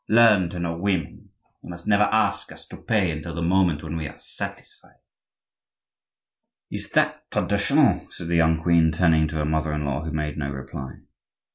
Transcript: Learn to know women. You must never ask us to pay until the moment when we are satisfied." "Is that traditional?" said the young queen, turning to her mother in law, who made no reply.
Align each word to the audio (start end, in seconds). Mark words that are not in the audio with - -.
Learn 0.09 0.49
to 0.49 0.57
know 0.57 0.75
women. 0.75 1.29
You 1.61 1.69
must 1.69 1.85
never 1.85 2.05
ask 2.11 2.51
us 2.51 2.67
to 2.69 2.77
pay 2.77 3.11
until 3.11 3.35
the 3.35 3.43
moment 3.43 3.83
when 3.83 3.95
we 3.97 4.07
are 4.07 4.17
satisfied." 4.17 4.97
"Is 6.71 6.89
that 6.93 7.29
traditional?" 7.29 8.09
said 8.09 8.27
the 8.29 8.35
young 8.37 8.63
queen, 8.63 8.91
turning 8.91 9.27
to 9.27 9.35
her 9.35 9.45
mother 9.45 9.71
in 9.73 9.85
law, 9.85 10.03
who 10.03 10.09
made 10.11 10.39
no 10.39 10.49
reply. 10.49 11.01